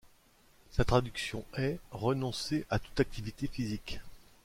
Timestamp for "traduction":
0.83-1.45